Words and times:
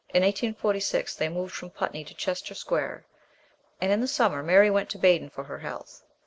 In 0.09 0.23
1846 0.23 1.13
they 1.15 1.29
moved 1.29 1.53
from 1.53 1.69
Putney 1.69 2.03
to 2.05 2.15
Chester 2.15 2.55
Square, 2.55 3.05
and 3.79 3.91
in 3.91 4.01
the 4.01 4.07
summer 4.07 4.41
Mary 4.41 4.71
went 4.71 4.89
to 4.89 4.97
Baden 4.97 5.29
for 5.29 5.43
her 5.43 5.59
health. 5.59 6.01